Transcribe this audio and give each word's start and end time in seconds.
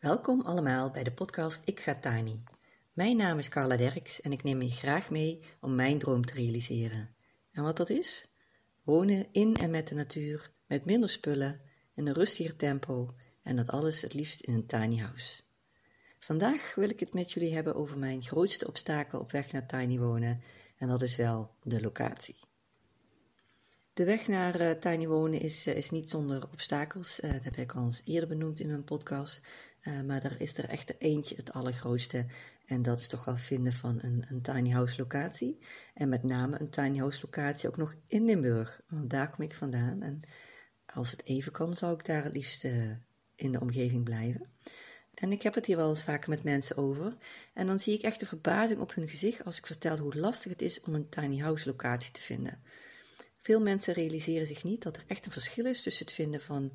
Welkom 0.00 0.40
allemaal 0.40 0.90
bij 0.90 1.02
de 1.02 1.12
podcast 1.12 1.62
Ik 1.64 1.80
ga 1.80 1.94
Tiny. 1.94 2.42
Mijn 2.92 3.16
naam 3.16 3.38
is 3.38 3.48
Carla 3.48 3.76
Derks 3.76 4.20
en 4.20 4.32
ik 4.32 4.42
neem 4.42 4.62
je 4.62 4.70
graag 4.70 5.10
mee 5.10 5.40
om 5.60 5.74
mijn 5.74 5.98
droom 5.98 6.24
te 6.24 6.32
realiseren. 6.32 7.14
En 7.52 7.62
wat 7.62 7.76
dat 7.76 7.90
is? 7.90 8.28
Wonen 8.82 9.26
in 9.32 9.56
en 9.56 9.70
met 9.70 9.88
de 9.88 9.94
natuur, 9.94 10.50
met 10.66 10.84
minder 10.84 11.08
spullen, 11.08 11.60
in 11.94 12.06
een 12.06 12.14
rustiger 12.14 12.56
tempo 12.56 13.14
en 13.42 13.56
dat 13.56 13.68
alles 13.68 14.02
het 14.02 14.14
liefst 14.14 14.40
in 14.40 14.54
een 14.54 14.66
tiny 14.66 14.96
house. 14.96 15.42
Vandaag 16.18 16.74
wil 16.74 16.88
ik 16.88 17.00
het 17.00 17.14
met 17.14 17.32
jullie 17.32 17.54
hebben 17.54 17.74
over 17.74 17.98
mijn 17.98 18.22
grootste 18.22 18.66
obstakel 18.66 19.20
op 19.20 19.30
weg 19.30 19.52
naar 19.52 19.66
tiny 19.66 19.98
wonen 19.98 20.42
en 20.76 20.88
dat 20.88 21.02
is 21.02 21.16
wel 21.16 21.50
de 21.62 21.80
locatie. 21.80 22.36
De 24.00 24.06
weg 24.06 24.28
naar 24.28 24.60
uh, 24.60 24.70
tiny 24.70 25.06
wonen 25.06 25.40
is, 25.40 25.66
uh, 25.66 25.76
is 25.76 25.90
niet 25.90 26.10
zonder 26.10 26.48
obstakels. 26.52 27.20
Uh, 27.20 27.32
dat 27.32 27.44
heb 27.44 27.56
ik 27.56 27.72
al 27.72 27.84
eens 27.84 28.02
eerder 28.04 28.28
benoemd 28.28 28.60
in 28.60 28.68
mijn 28.68 28.84
podcast. 28.84 29.40
maar 30.06 30.22
er 30.22 30.40
is 30.40 30.58
er 30.58 30.68
echt 30.68 30.94
eentje 30.98 31.36
het 31.36 31.52
allergrootste. 31.52 32.26
En 32.66 32.82
dat 32.82 32.98
is 32.98 33.08
toch 33.08 33.24
wel 33.24 33.36
vinden 33.36 33.72
van 33.72 33.98
een, 34.02 34.24
een 34.28 34.40
tiny 34.40 34.70
house 34.70 34.98
locatie. 34.98 35.58
En 35.94 36.08
met 36.08 36.22
name 36.22 36.60
een 36.60 36.70
tiny 36.70 36.98
house 36.98 37.20
locatie 37.22 37.68
ook 37.68 37.76
nog 37.76 37.94
in 38.06 38.24
Limburg. 38.24 38.80
Want 38.88 39.10
daar 39.10 39.30
kom 39.30 39.44
ik 39.44 39.54
vandaan. 39.54 40.02
En 40.02 40.18
als 40.86 41.10
het 41.10 41.24
even 41.24 41.52
kan, 41.52 41.74
zou 41.74 41.94
ik 41.94 42.04
daar 42.04 42.24
het 42.24 42.34
liefst 42.34 42.64
in 43.34 43.52
de 43.52 43.60
omgeving 43.60 44.04
blijven. 44.04 44.46
En 45.14 45.32
ik 45.32 45.42
heb 45.42 45.54
het 45.54 45.66
hier 45.66 45.76
wel 45.76 45.88
eens 45.88 46.04
vaker 46.04 46.30
met 46.30 46.42
mensen 46.42 46.76
over. 46.76 47.16
En 47.54 47.66
dan 47.66 47.78
zie 47.78 47.94
ik 47.94 48.02
echt 48.02 48.20
de 48.20 48.26
verbazing 48.26 48.80
op 48.80 48.94
hun 48.94 49.08
gezicht 49.08 49.44
als 49.44 49.58
ik 49.58 49.66
vertel 49.66 49.98
hoe 49.98 50.16
lastig 50.16 50.50
het 50.50 50.62
is 50.62 50.80
om 50.80 50.94
een 50.94 51.08
tiny 51.08 51.38
house 51.38 51.68
locatie 51.68 52.12
te 52.12 52.20
vinden. 52.20 52.62
Veel 53.50 53.60
mensen 53.60 53.94
realiseren 53.94 54.46
zich 54.46 54.64
niet 54.64 54.82
dat 54.82 54.96
er 54.96 55.02
echt 55.06 55.26
een 55.26 55.32
verschil 55.32 55.66
is 55.66 55.82
tussen 55.82 56.06
het 56.06 56.14
vinden 56.14 56.40
van, 56.40 56.72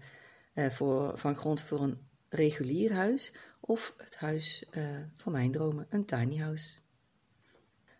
uh, 0.53 0.69
voor, 0.69 1.17
van 1.17 1.35
grond 1.35 1.61
voor 1.61 1.81
een 1.81 1.97
regulier 2.29 2.93
huis 2.93 3.33
of 3.59 3.93
het 3.97 4.15
huis 4.15 4.65
uh, 4.71 4.83
van 5.15 5.31
mijn 5.31 5.51
dromen, 5.51 5.87
een 5.89 6.05
tiny 6.05 6.37
house. 6.37 6.75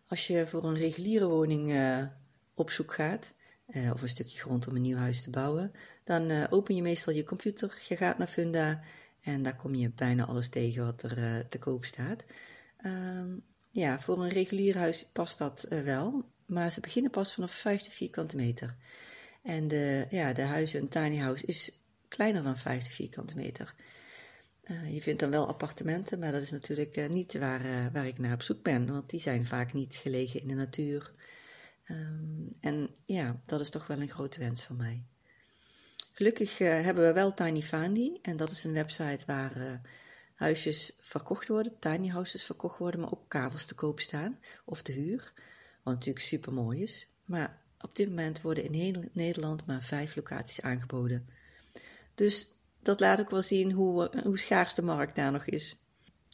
Als 0.08 0.28
je 0.28 0.48
voor 0.48 0.64
een 0.64 0.76
reguliere 0.76 1.28
woning 1.28 1.72
uh, 1.72 2.06
op 2.54 2.70
zoek 2.70 2.94
gaat, 2.94 3.36
of 3.94 4.02
een 4.02 4.10
stukje 4.10 4.40
grond 4.40 4.68
om 4.68 4.76
een 4.76 4.82
nieuw 4.82 4.98
huis 4.98 5.22
te 5.22 5.30
bouwen, 5.30 5.72
dan 6.04 6.50
open 6.50 6.76
je 6.76 6.82
meestal 6.82 7.14
je 7.14 7.24
computer, 7.24 7.78
je 7.88 7.98
gaat 7.98 8.18
naar 8.18 8.28
Funda 8.28 8.82
en 9.22 9.42
daar 9.42 9.56
kom 9.56 9.76
je 9.76 9.92
bijna 9.92 10.26
alles 10.26 10.50
tegen 10.50 10.86
wat 10.86 11.04
er 11.04 11.48
te 11.48 11.60
koop 11.60 11.86
staat. 11.86 12.26
Ehm, 12.78 13.38
ja, 13.72 14.00
voor 14.00 14.24
een 14.24 14.30
regulier 14.30 14.78
huis 14.78 15.06
past 15.06 15.38
dat 15.38 15.68
wel, 15.70 16.26
maar 16.46 16.72
ze 16.72 16.80
beginnen 16.80 17.12
pas 17.12 17.34
vanaf 17.34 17.52
50 17.52 17.94
vierkante 17.94 18.36
meter. 18.36 18.76
En 19.44 19.68
de, 19.68 20.06
ja, 20.10 20.34
de 20.34 20.42
huizen, 20.42 20.82
een 20.82 20.88
tiny 20.88 21.18
house, 21.18 21.46
is 21.46 21.80
kleiner 22.08 22.44
dan 22.44 22.58
50 22.58 22.94
vierkante 22.94 23.36
meter. 23.36 23.76
Uh, 24.64 24.94
je 24.94 25.02
vindt 25.02 25.20
dan 25.20 25.32
wel 25.32 25.48
appartementen, 25.48 26.20
maar 26.20 26.32
dat 26.32 26.42
is 26.42 26.52
natuurlijk 26.52 26.98
uh, 26.98 27.10
niet 27.10 27.38
waar, 27.38 27.66
uh, 27.66 27.86
waar 27.94 28.08
ik 28.08 28.18
naar 28.18 28.34
op 28.34 28.42
zoek 28.42 28.64
ben, 28.64 28.92
want 28.92 29.10
die 29.10 29.20
zijn 29.20 29.48
vaak 29.48 29.74
niet 29.74 29.96
gelegen 29.96 30.42
in 30.42 30.48
de 30.48 30.54
natuur. 30.54 31.14
Um, 31.90 32.50
en 32.60 32.90
ja, 33.06 33.42
dat 33.46 33.60
is 33.60 33.70
toch 33.70 33.88
wel 33.88 34.02
een 34.02 34.10
grote 34.10 34.40
wens 34.40 34.64
van 34.64 34.76
mij. 34.76 35.04
Gelukkig 36.12 36.58
hebben 36.58 37.08
we 37.08 37.14
wel 37.14 37.34
Tiny 37.34 37.62
Fandy, 37.62 38.12
en 38.22 38.38
dat 38.38 38.52
is 38.52 38.64
een 38.64 38.74
website 38.74 39.24
waar 39.26 39.82
huisjes 40.36 40.92
verkocht 41.00 41.48
worden, 41.48 41.80
tiny 41.80 42.08
houses 42.08 42.44
verkocht 42.44 42.78
worden, 42.78 43.00
maar 43.00 43.12
ook 43.12 43.30
kavels 43.30 43.66
te 43.66 43.76
koop 43.76 44.00
staan 44.00 44.40
of 44.66 44.82
te 44.82 44.92
huur. 44.92 45.34
Wat 45.86 45.94
natuurlijk 45.94 46.26
super 46.26 46.54
mooi 46.54 46.82
is. 46.82 47.10
Maar 47.26 47.62
op 47.80 47.96
dit 47.96 48.10
moment 48.10 48.42
worden 48.42 48.64
in 48.64 48.74
heel 48.74 49.04
Nederland 49.12 49.66
maar 49.66 49.84
vijf 49.84 50.16
locaties 50.16 50.62
aangeboden. 50.62 51.28
Dus 52.16 52.48
dat 52.82 53.00
laat 53.00 53.20
ook 53.20 53.30
wel 53.30 53.42
zien 53.42 53.72
hoe, 53.72 54.22
hoe 54.24 54.40
schaars 54.40 54.74
de 54.74 54.82
markt 54.82 55.16
daar 55.16 55.32
nog 55.32 55.46
is. 55.46 55.80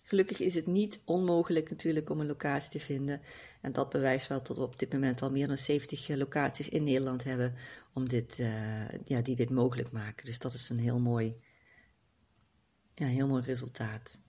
Gelukkig 0.04 0.40
is 0.40 0.56
het 0.56 0.68
niet 0.68 1.02
onmogelijk 1.06 1.70
natuurlijk 1.70 2.10
om 2.10 2.20
een 2.20 2.28
locatie 2.28 2.72
te 2.72 2.80
vinden. 2.80 3.22
En 3.62 3.72
dat 3.72 3.90
bewijst 3.90 4.28
wel 4.28 4.44
dat 4.44 4.58
we 4.58 4.64
op 4.64 4.80
dit 4.80 4.94
moment 4.94 5.22
al 5.22 5.32
meer 5.32 5.48
dan 5.48 5.58
70 5.58 6.08
locaties 6.08 6.70
in 6.70 6.84
Nederland 6.84 7.24
hebben 7.24 7.56
om 7.94 8.10
dit, 8.10 8.40
uh, 8.40 8.90
ja, 9.06 9.22
die 9.22 9.36
dit 9.36 9.50
mogelijk 9.50 9.92
maken. 9.92 10.26
Dus 10.26 10.40
dat 10.40 10.54
is 10.54 10.70
een 10.70 10.80
heel 10.80 11.00
mooi, 11.00 11.36
ja, 12.96 13.06
heel 13.06 13.28
mooi 13.28 13.44
resultaat. 13.44 14.20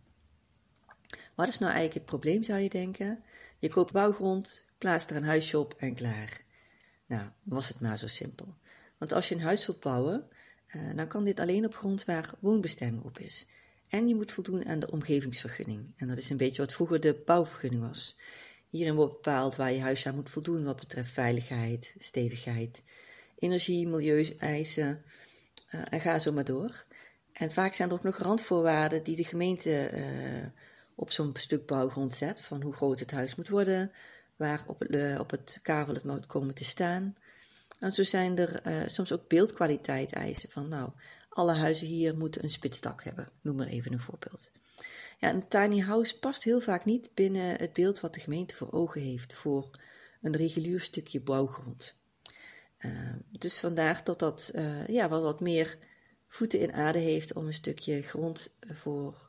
Wat 1.34 1.48
is 1.48 1.58
nou 1.58 1.72
eigenlijk 1.72 1.94
het 1.94 2.04
probleem, 2.04 2.42
zou 2.42 2.60
je 2.60 2.68
denken? 2.68 3.24
Je 3.58 3.68
koopt 3.68 3.92
bouwgrond, 3.92 4.64
plaatst 4.82 5.10
er 5.10 5.16
een 5.16 5.24
huisje 5.24 5.58
op 5.58 5.74
en 5.78 5.94
klaar. 5.94 6.42
Nou, 7.06 7.28
was 7.42 7.68
het 7.68 7.80
maar 7.80 7.98
zo 7.98 8.06
simpel. 8.06 8.46
Want 8.98 9.12
als 9.12 9.28
je 9.28 9.34
een 9.34 9.40
huis 9.40 9.66
wilt 9.66 9.80
bouwen, 9.80 10.28
uh, 10.76 10.96
dan 10.96 11.06
kan 11.06 11.24
dit 11.24 11.40
alleen 11.40 11.64
op 11.64 11.74
grond 11.74 12.04
waar 12.04 12.34
woonbestemming 12.40 13.04
op 13.04 13.18
is. 13.18 13.46
En 13.88 14.08
je 14.08 14.14
moet 14.14 14.32
voldoen 14.32 14.66
aan 14.66 14.78
de 14.78 14.90
omgevingsvergunning. 14.90 15.94
En 15.96 16.08
dat 16.08 16.18
is 16.18 16.30
een 16.30 16.36
beetje 16.36 16.62
wat 16.62 16.72
vroeger 16.72 17.00
de 17.00 17.22
bouwvergunning 17.24 17.82
was. 17.82 18.16
Hierin 18.68 18.94
wordt 18.94 19.12
bepaald 19.12 19.56
waar 19.56 19.72
je 19.72 19.80
huis 19.80 20.06
aan 20.06 20.14
moet 20.14 20.30
voldoen 20.30 20.64
wat 20.64 20.80
betreft 20.80 21.10
veiligheid, 21.10 21.94
stevigheid, 21.98 22.82
energie, 23.38 23.88
milieueisen 23.88 25.04
uh, 25.74 25.80
en 25.90 26.00
ga 26.00 26.18
zo 26.18 26.32
maar 26.32 26.44
door. 26.44 26.84
En 27.32 27.52
vaak 27.52 27.74
zijn 27.74 27.88
er 27.88 27.94
ook 27.94 28.02
nog 28.02 28.18
randvoorwaarden 28.18 29.02
die 29.02 29.16
de 29.16 29.24
gemeente 29.24 29.90
uh, 29.94 30.46
op 30.94 31.10
zo'n 31.10 31.30
stuk 31.36 31.66
bouwgrond 31.66 32.14
zet, 32.14 32.40
van 32.40 32.62
hoe 32.62 32.74
groot 32.74 33.00
het 33.00 33.10
huis 33.10 33.34
moet 33.34 33.48
worden, 33.48 33.92
waar 34.36 34.64
op 34.66 34.78
het, 34.78 34.90
uh, 34.90 35.20
op 35.20 35.30
het 35.30 35.58
kavel 35.62 35.94
het 35.94 36.04
moet 36.04 36.26
komen 36.26 36.54
te 36.54 36.64
staan. 36.64 37.16
En 37.78 37.92
zo 37.92 38.02
zijn 38.02 38.38
er 38.38 38.66
uh, 38.66 38.82
soms 38.86 39.12
ook 39.12 39.28
beeldkwaliteit 39.28 40.12
eisen 40.12 40.50
van 40.50 40.68
nou, 40.68 40.90
alle 41.28 41.54
huizen 41.54 41.86
hier 41.86 42.16
moeten 42.16 42.42
een 42.42 42.50
spitsdak 42.50 43.04
hebben. 43.04 43.30
Noem 43.40 43.56
maar 43.56 43.66
even 43.66 43.92
een 43.92 44.00
voorbeeld. 44.00 44.52
Ja, 45.18 45.30
een 45.30 45.48
tiny 45.48 45.80
house 45.80 46.18
past 46.18 46.44
heel 46.44 46.60
vaak 46.60 46.84
niet 46.84 47.14
binnen 47.14 47.56
het 47.56 47.72
beeld 47.72 48.00
wat 48.00 48.14
de 48.14 48.20
gemeente 48.20 48.54
voor 48.54 48.72
ogen 48.72 49.00
heeft 49.00 49.34
voor 49.34 49.70
een 50.20 50.36
regulier 50.36 50.80
stukje 50.80 51.20
bouwgrond. 51.20 51.94
Uh, 52.78 52.90
dus 53.30 53.58
vandaar 53.58 54.04
dat 54.04 54.18
dat 54.18 54.52
uh, 54.54 54.86
ja, 54.86 55.08
wel 55.08 55.22
wat 55.22 55.40
meer 55.40 55.78
voeten 56.28 56.60
in 56.60 56.72
aarde 56.72 56.98
heeft 56.98 57.32
om 57.32 57.46
een 57.46 57.54
stukje 57.54 58.02
grond 58.02 58.56
voor 58.70 59.26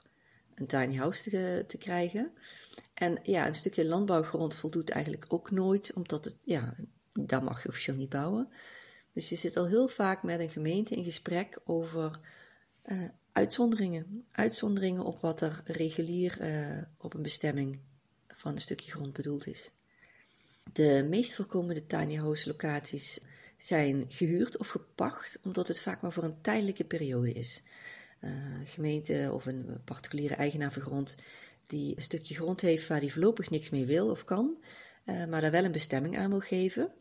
een 0.55 0.67
tiny 0.67 0.95
house 0.95 1.29
te, 1.29 1.63
te 1.67 1.77
krijgen. 1.77 2.31
En 2.93 3.19
ja, 3.23 3.47
een 3.47 3.53
stukje 3.55 3.85
landbouwgrond 3.85 4.55
voldoet 4.55 4.89
eigenlijk 4.89 5.25
ook 5.27 5.51
nooit, 5.51 5.93
omdat 5.93 6.25
het, 6.25 6.37
ja, 6.43 6.75
daar 7.09 7.43
mag 7.43 7.63
je 7.63 7.69
officieel 7.69 7.95
niet 7.95 8.09
bouwen. 8.09 8.49
Dus 9.11 9.29
je 9.29 9.35
zit 9.35 9.57
al 9.57 9.67
heel 9.67 9.87
vaak 9.87 10.23
met 10.23 10.39
een 10.39 10.49
gemeente 10.49 10.95
in 10.95 11.03
gesprek 11.03 11.59
over 11.63 12.19
uh, 12.85 13.09
uitzonderingen. 13.31 14.25
Uitzonderingen 14.31 15.03
op 15.03 15.19
wat 15.19 15.41
er 15.41 15.61
regulier 15.65 16.37
uh, 16.41 16.81
op 16.97 17.13
een 17.13 17.21
bestemming 17.21 17.79
van 18.27 18.55
een 18.55 18.61
stukje 18.61 18.91
grond 18.91 19.13
bedoeld 19.13 19.47
is. 19.47 19.71
De 20.73 21.05
meest 21.09 21.35
voorkomende 21.35 21.85
tiny 21.85 22.15
house 22.15 22.47
locaties 22.47 23.19
zijn 23.57 24.05
gehuurd 24.07 24.57
of 24.57 24.67
gepacht, 24.67 25.39
omdat 25.43 25.67
het 25.67 25.79
vaak 25.79 26.01
maar 26.01 26.11
voor 26.11 26.23
een 26.23 26.41
tijdelijke 26.41 26.85
periode 26.85 27.31
is. 27.31 27.61
Uh, 28.21 28.31
gemeente 28.65 29.29
of 29.33 29.45
een 29.45 29.81
particuliere 29.85 30.35
eigenaar 30.35 30.73
van 30.73 30.81
grond 30.81 31.17
die 31.63 31.95
een 31.95 32.01
stukje 32.01 32.35
grond 32.35 32.61
heeft 32.61 32.87
waar 32.87 32.99
hij 32.99 33.09
voorlopig 33.09 33.49
niks 33.49 33.69
mee 33.69 33.85
wil 33.85 34.09
of 34.09 34.23
kan, 34.23 34.57
uh, 35.05 35.25
maar 35.25 35.41
daar 35.41 35.51
wel 35.51 35.63
een 35.63 35.71
bestemming 35.71 36.17
aan 36.17 36.29
wil 36.29 36.39
geven 36.39 36.91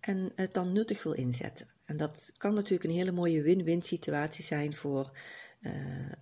en 0.00 0.32
het 0.34 0.52
dan 0.52 0.72
nuttig 0.72 1.02
wil 1.02 1.12
inzetten. 1.12 1.66
En 1.84 1.96
dat 1.96 2.32
kan 2.36 2.54
natuurlijk 2.54 2.84
een 2.84 2.96
hele 2.96 3.12
mooie 3.12 3.42
win-win 3.42 3.82
situatie 3.82 4.44
zijn 4.44 4.74
voor 4.74 5.18
uh, 5.60 5.72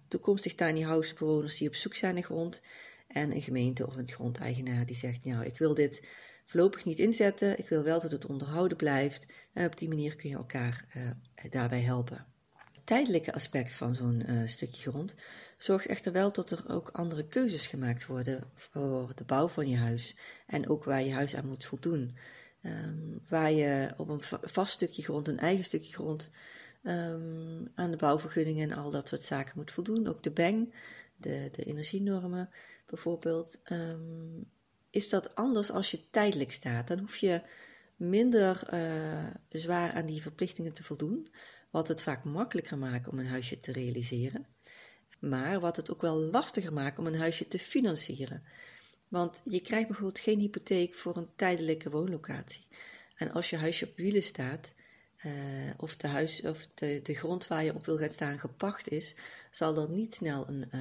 toekomstig 0.08 0.54
tiny 0.54 0.80
house 0.82 1.14
bewoners 1.14 1.58
die 1.58 1.68
op 1.68 1.74
zoek 1.74 1.94
zijn 1.94 2.14
naar 2.14 2.22
grond 2.22 2.62
en 3.08 3.34
een 3.34 3.42
gemeente 3.42 3.86
of 3.86 3.96
een 3.96 4.10
grondeigenaar 4.10 4.86
die 4.86 4.96
zegt, 4.96 5.24
nou 5.24 5.44
ik 5.44 5.58
wil 5.58 5.74
dit 5.74 6.08
voorlopig 6.44 6.84
niet 6.84 6.98
inzetten, 6.98 7.58
ik 7.58 7.68
wil 7.68 7.82
wel 7.82 8.00
dat 8.00 8.12
het 8.12 8.26
onderhouden 8.26 8.76
blijft 8.76 9.26
en 9.52 9.66
op 9.66 9.78
die 9.78 9.88
manier 9.88 10.16
kun 10.16 10.30
je 10.30 10.36
elkaar 10.36 10.84
uh, 10.96 11.50
daarbij 11.50 11.80
helpen 11.80 12.33
tijdelijke 12.84 13.32
aspect 13.32 13.72
van 13.72 13.94
zo'n 13.94 14.22
uh, 14.28 14.46
stukje 14.48 14.90
grond 14.90 15.14
zorgt 15.58 15.86
echter 15.86 16.12
wel 16.12 16.32
dat 16.32 16.50
er 16.50 16.64
ook 16.68 16.88
andere 16.88 17.28
keuzes 17.28 17.66
gemaakt 17.66 18.06
worden 18.06 18.50
voor 18.54 19.12
de 19.14 19.24
bouw 19.24 19.48
van 19.48 19.68
je 19.68 19.76
huis 19.76 20.16
en 20.46 20.68
ook 20.68 20.84
waar 20.84 21.02
je 21.02 21.12
huis 21.12 21.36
aan 21.36 21.46
moet 21.46 21.64
voldoen. 21.64 22.16
Um, 22.62 23.20
waar 23.28 23.52
je 23.52 23.94
op 23.96 24.08
een 24.08 24.22
vast 24.42 24.72
stukje 24.72 25.02
grond, 25.02 25.28
een 25.28 25.38
eigen 25.38 25.64
stukje 25.64 25.92
grond, 25.92 26.30
um, 26.82 27.70
aan 27.74 27.90
de 27.90 27.96
bouwvergunningen 27.96 28.70
en 28.70 28.76
al 28.76 28.90
dat 28.90 29.08
soort 29.08 29.22
zaken 29.22 29.52
moet 29.56 29.70
voldoen. 29.70 30.08
Ook 30.08 30.22
de 30.22 30.30
BENG, 30.30 30.74
de, 31.16 31.48
de 31.52 31.64
energienormen 31.64 32.50
bijvoorbeeld. 32.86 33.62
Um, 33.72 34.50
is 34.90 35.08
dat 35.08 35.34
anders 35.34 35.70
als 35.70 35.90
je 35.90 36.06
tijdelijk 36.06 36.52
staat? 36.52 36.88
Dan 36.88 36.98
hoef 36.98 37.16
je 37.16 37.42
minder 37.96 38.68
uh, 38.74 39.60
zwaar 39.60 39.92
aan 39.92 40.06
die 40.06 40.22
verplichtingen 40.22 40.72
te 40.72 40.82
voldoen 40.82 41.28
wat 41.74 41.88
het 41.88 42.02
vaak 42.02 42.24
makkelijker 42.24 42.78
maakt 42.78 43.08
om 43.08 43.18
een 43.18 43.26
huisje 43.26 43.56
te 43.56 43.72
realiseren, 43.72 44.46
maar 45.18 45.60
wat 45.60 45.76
het 45.76 45.90
ook 45.90 46.00
wel 46.00 46.16
lastiger 46.16 46.72
maakt 46.72 46.98
om 46.98 47.06
een 47.06 47.18
huisje 47.18 47.48
te 47.48 47.58
financieren. 47.58 48.42
Want 49.08 49.40
je 49.44 49.60
krijgt 49.60 49.86
bijvoorbeeld 49.86 50.18
geen 50.18 50.38
hypotheek 50.38 50.94
voor 50.94 51.16
een 51.16 51.28
tijdelijke 51.36 51.90
woonlocatie. 51.90 52.66
En 53.16 53.32
als 53.32 53.50
je 53.50 53.56
huisje 53.56 53.86
op 53.86 53.96
wielen 53.96 54.22
staat, 54.22 54.74
uh, 55.26 55.32
of, 55.76 55.96
de, 55.96 56.08
huis, 56.08 56.42
of 56.42 56.68
de, 56.74 57.00
de 57.02 57.14
grond 57.14 57.46
waar 57.46 57.64
je 57.64 57.74
op 57.74 57.86
wil 57.86 57.98
gaan 57.98 58.08
staan 58.08 58.38
gepacht 58.38 58.90
is, 58.90 59.14
zal 59.50 59.76
er 59.76 59.90
niet 59.90 60.14
snel 60.14 60.48
een, 60.48 60.64
uh, 60.74 60.80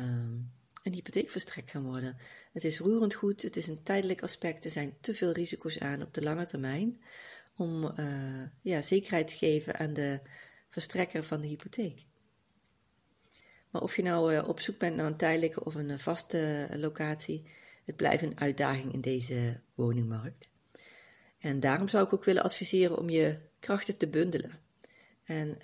een 0.84 0.94
hypotheek 0.94 1.30
verstrekt 1.30 1.72
gaan 1.72 1.86
worden. 1.86 2.18
Het 2.52 2.64
is 2.64 2.80
roerend 2.80 3.14
goed, 3.14 3.42
het 3.42 3.56
is 3.56 3.68
een 3.68 3.84
tijdelijk 3.84 4.22
aspect, 4.22 4.66
er 4.66 4.72
zijn 4.72 4.98
te 5.02 5.14
veel 5.14 5.32
risico's 5.32 5.80
aan 5.80 6.02
op 6.02 6.14
de 6.14 6.24
lange 6.24 6.46
termijn 6.46 7.02
om 7.56 7.94
uh, 8.00 8.44
ja, 8.62 8.82
zekerheid 8.82 9.28
te 9.28 9.38
geven 9.38 9.80
aan 9.80 9.94
de 9.94 10.20
verstrekker 10.74 11.24
van 11.24 11.42
de 11.42 11.48
hypotheek. 11.48 12.06
Maar 13.70 13.82
of 13.82 13.96
je 13.96 14.02
nou 14.02 14.34
uh, 14.34 14.48
op 14.48 14.60
zoek 14.60 14.78
bent 14.78 14.96
naar 14.96 15.06
een 15.06 15.18
tijdelijke 15.18 15.66
of 15.66 15.76
een 15.76 16.00
vaste 16.00 16.68
locatie, 16.76 17.46
het 17.86 17.96
blijft 17.96 18.24
een 18.24 18.40
uitdaging 18.40 18.94
in 18.94 19.02
deze 19.02 19.62
woningmarkt. 19.76 20.50
En 21.40 21.60
daarom 21.60 21.88
zou 21.88 22.06
ik 22.06 22.14
ook 22.14 22.24
willen 22.24 22.44
adviseren 22.44 22.98
om 22.98 23.10
je 23.10 23.40
krachten 23.60 23.98
te 23.98 24.08
bundelen. 24.08 24.60
En 25.24 25.56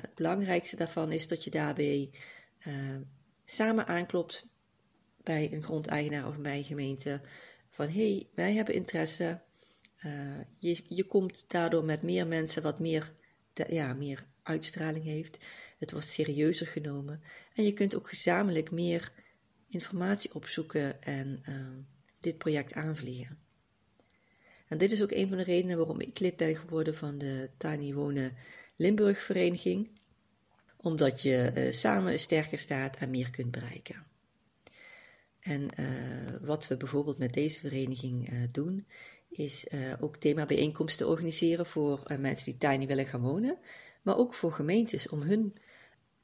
het 0.00 0.14
belangrijkste 0.14 0.76
daarvan 0.76 1.12
is 1.12 1.28
dat 1.28 1.44
je 1.44 1.50
daarbij 1.50 2.10
samen 3.44 3.86
aanklopt 3.86 4.46
bij 5.22 5.52
een 5.52 5.62
grondeigenaar 5.62 6.26
of 6.26 6.36
bij 6.36 6.56
een 6.56 6.64
gemeente 6.64 7.20
van 7.70 7.88
hé, 7.88 8.12
hey, 8.12 8.28
wij 8.34 8.54
hebben 8.54 8.74
interesse. 8.74 9.40
Je, 10.58 10.84
je 10.88 11.04
komt 11.04 11.44
daardoor 11.50 11.84
met 11.84 12.02
meer 12.02 12.26
mensen 12.26 12.62
wat 12.62 12.78
meer, 12.78 13.12
ja, 13.68 13.94
meer 13.94 14.32
uitstraling 14.44 15.04
heeft. 15.04 15.44
Het 15.78 15.90
wordt 15.90 16.06
serieuzer 16.06 16.66
genomen. 16.66 17.22
En 17.54 17.64
je 17.64 17.72
kunt 17.72 17.96
ook 17.96 18.08
gezamenlijk 18.08 18.70
meer 18.70 19.12
informatie 19.68 20.34
opzoeken 20.34 21.02
en 21.02 21.42
uh, 21.48 21.54
dit 22.20 22.38
project 22.38 22.72
aanvliegen. 22.72 23.38
En 24.68 24.78
dit 24.78 24.92
is 24.92 25.02
ook 25.02 25.12
een 25.12 25.28
van 25.28 25.36
de 25.36 25.44
redenen 25.44 25.76
waarom 25.76 26.00
ik 26.00 26.18
lid 26.18 26.36
ben 26.36 26.56
geworden 26.56 26.94
van 26.94 27.18
de 27.18 27.50
Tiny 27.56 27.92
Wonen 27.92 28.36
Limburg 28.76 29.20
Vereniging. 29.22 29.90
Omdat 30.76 31.22
je 31.22 31.52
uh, 31.56 31.72
samen 31.72 32.18
sterker 32.18 32.58
staat 32.58 32.96
en 32.96 33.10
meer 33.10 33.30
kunt 33.30 33.50
bereiken. 33.50 34.06
En 35.40 35.68
uh, 35.80 35.86
wat 36.40 36.68
we 36.68 36.76
bijvoorbeeld 36.76 37.18
met 37.18 37.34
deze 37.34 37.58
vereniging 37.60 38.32
uh, 38.32 38.38
doen, 38.52 38.86
is 39.28 39.66
uh, 39.72 39.92
ook 40.00 40.16
themabijeenkomsten 40.16 41.08
organiseren 41.08 41.66
voor 41.66 42.02
mensen 42.18 42.44
die 42.44 42.70
tiny 42.70 42.86
willen 42.86 43.06
gaan 43.06 43.20
wonen, 43.20 43.58
maar 44.04 44.16
ook 44.16 44.34
voor 44.34 44.52
gemeentes 44.52 45.08
om 45.08 45.22
hun 45.22 45.56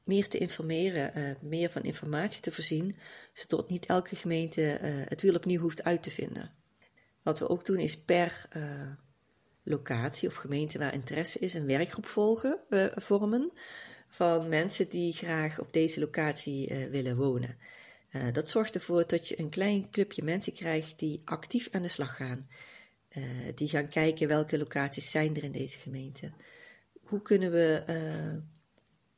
meer 0.03 0.27
te 0.27 0.37
informeren, 0.37 1.37
meer 1.41 1.69
van 1.69 1.83
informatie 1.83 2.41
te 2.41 2.51
voorzien, 2.51 2.95
zodat 3.33 3.69
niet 3.69 3.85
elke 3.85 4.15
gemeente 4.15 4.61
het 5.07 5.21
wiel 5.21 5.35
opnieuw 5.35 5.61
hoeft 5.61 5.83
uit 5.83 6.03
te 6.03 6.11
vinden. 6.11 6.51
Wat 7.21 7.39
we 7.39 7.49
ook 7.49 7.65
doen 7.65 7.79
is 7.79 7.97
per 7.97 8.47
locatie 9.63 10.27
of 10.27 10.35
gemeente 10.35 10.77
waar 10.77 10.93
interesse 10.93 11.39
is 11.39 11.53
een 11.53 11.65
werkgroep 11.65 12.05
volgen, 12.05 12.59
vormen 12.95 13.51
van 14.09 14.49
mensen 14.49 14.89
die 14.89 15.13
graag 15.13 15.59
op 15.59 15.73
deze 15.73 15.99
locatie 15.99 16.87
willen 16.89 17.17
wonen. 17.17 17.57
Dat 18.31 18.49
zorgt 18.49 18.75
ervoor 18.75 19.07
dat 19.07 19.27
je 19.27 19.39
een 19.39 19.49
klein 19.49 19.89
clubje 19.89 20.23
mensen 20.23 20.53
krijgt 20.53 20.99
die 20.99 21.21
actief 21.25 21.67
aan 21.71 21.81
de 21.81 21.87
slag 21.87 22.15
gaan. 22.15 22.47
Die 23.55 23.67
gaan 23.67 23.87
kijken 23.87 24.27
welke 24.27 24.57
locaties 24.57 25.11
zijn 25.11 25.35
er 25.35 25.43
in 25.43 25.51
deze 25.51 25.79
gemeente. 25.79 26.31
Hoe 27.11 27.21
kunnen 27.21 27.51
we 27.51 27.83
uh, 27.89 28.41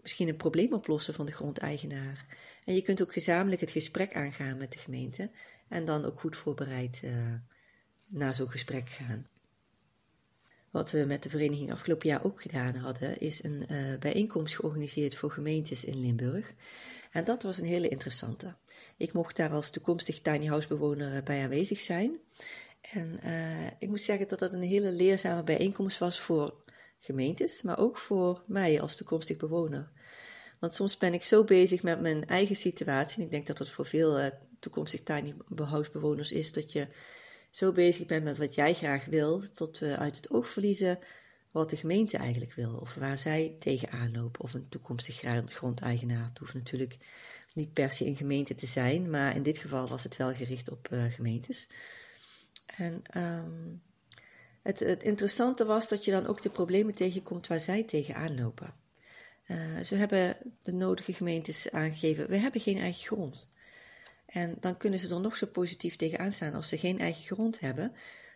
misschien 0.02 0.28
een 0.28 0.36
probleem 0.36 0.74
oplossen 0.74 1.14
van 1.14 1.26
de 1.26 1.32
grondeigenaar? 1.32 2.26
En 2.66 2.76
je 2.76 2.82
kunt 2.82 3.02
ook 3.02 3.14
gezamenlijk 3.14 3.62
het 3.62 3.72
gesprek 3.72 4.16
aangaan 4.16 4.58
met 4.58 4.72
de 4.72 4.80
gemeente 4.80 5.30
en 5.68 5.86
dan 5.86 6.06
ook 6.06 6.20
goed 6.20 6.36
voorbereid 6.36 7.04
naar 8.08 8.34
zo'n 8.34 8.50
gesprek 8.50 8.90
gaan. 8.90 9.28
Wat 10.72 10.92
we 10.92 11.06
met 11.08 11.24
de 11.24 11.30
vereniging 11.30 11.72
afgelopen 11.72 12.10
jaar 12.10 12.24
ook 12.24 12.42
gedaan 12.42 12.76
hadden, 12.76 13.20
is 13.20 13.44
een 13.44 13.66
uh, 13.72 14.00
bijeenkomst 14.00 14.56
georganiseerd 14.56 15.16
voor 15.16 15.32
gemeentes 15.32 15.86
in 15.86 16.00
Limburg. 16.00 16.54
En 17.12 17.24
dat 17.24 17.44
was 17.44 17.58
een 17.58 17.66
hele 17.66 17.88
interessante. 17.88 18.56
Ik 18.98 19.14
mocht 19.14 19.36
daar 19.36 19.52
als 19.52 19.72
toekomstig 19.72 20.20
tiny 20.20 20.46
house 20.46 20.68
bewoner 20.68 21.16
eh, 21.16 21.24
bij 21.24 21.44
aanwezig 21.44 21.80
zijn. 21.80 22.18
En 22.82 23.20
ik 23.80 23.90
moet 23.90 24.02
zeggen 24.02 24.28
dat 24.28 24.40
dat 24.40 24.54
een 24.54 24.62
hele 24.62 24.92
leerzame 24.92 25.44
bijeenkomst 25.44 25.98
was 25.98 26.20
voor 26.20 26.63
gemeentes, 27.04 27.62
maar 27.62 27.80
ook 27.80 27.98
voor 27.98 28.44
mij 28.48 28.82
als 28.82 28.96
toekomstig 28.96 29.38
bewoner. 29.38 29.90
Want 30.60 30.74
soms 30.74 30.98
ben 30.98 31.14
ik 31.14 31.24
zo 31.24 31.44
bezig 31.44 31.84
met 31.84 32.02
mijn 32.02 32.26
eigen 32.26 32.56
situatie, 32.56 33.18
en 33.18 33.24
ik 33.24 33.32
denk 33.32 33.48
dat 33.48 33.58
dat 33.58 33.70
voor 33.70 33.86
veel 33.86 34.20
uh, 34.20 34.28
toekomstig 34.60 35.04
tiny 35.04 35.36
house 35.56 35.92
bewoners 35.92 36.32
is, 36.32 36.52
dat 36.52 36.72
je 36.72 36.88
zo 37.50 37.72
bezig 37.72 38.06
bent 38.06 38.24
met 38.24 38.38
wat 38.38 38.56
jij 38.56 38.74
graag 38.74 39.06
wilt, 39.06 39.56
tot 39.56 39.80
we 39.80 39.98
uit 39.98 40.16
het 40.16 40.30
oog 40.30 40.50
verliezen 40.50 41.00
wat 41.52 41.70
de 41.70 41.76
gemeente 41.76 42.18
eigenlijk 42.18 42.54
wil, 42.54 42.76
of 42.76 42.94
waar 42.94 43.18
zij 43.18 43.56
tegenaan 43.60 44.12
lopen, 44.12 44.42
of 44.42 44.54
een 44.54 44.70
toekomstig 44.70 45.24
grondeigenaar. 45.46 46.26
Het 46.28 46.38
hoeft 46.38 46.54
natuurlijk 46.54 46.98
niet 47.54 47.74
per 47.74 47.92
se 47.92 48.06
een 48.06 48.16
gemeente 48.16 48.56
te 48.56 48.66
zijn, 48.66 49.10
maar 49.10 49.36
in 49.36 49.44
dit 49.44 49.58
geval 49.58 49.88
was 49.88 50.04
het 50.04 50.18
wel 50.18 50.34
gericht 50.34 50.72
op 50.72 50.90
uh, 50.92 51.04
gemeentes. 51.04 51.68
En 52.76 53.02
um, 53.18 53.82
het, 54.64 54.80
het, 54.80 55.04
interessante 55.04 55.66
was 55.66 55.88
dat 55.88 56.06
je 56.06 56.12
dan 56.12 56.26
ook 56.26 56.42
de 56.42 56.50
problemen 56.50 56.96
tegenkomt 56.96 57.48
waar 57.48 57.60
zij 57.60 57.84
tegenaan 57.84 58.40
lopen. 58.40 58.74
Uh, 59.48 59.80
zo 59.80 59.96
hebben 59.96 60.38
de 60.62 60.72
nodige 60.72 61.14
gemeentes 61.14 61.72
aangegeven: 61.72 62.28
we 62.28 62.38
hebben 62.38 62.62
geen 62.62 62.78
eigen 62.78 63.04
grond. 63.04 63.48
En 64.26 64.56
dan 64.60 64.78
kunnen 64.78 65.00
ze 65.00 65.10
er 65.10 65.20
nog 65.20 65.38
zo 65.38 65.48
positief 65.48 65.96
tegenaan 65.96 66.32
staan. 66.32 66.54
Als 66.54 66.70
ze 66.70 66.78
geen 66.78 67.00
eigen 67.00 67.24
grond 67.24 67.60
hebben, 67.60 67.94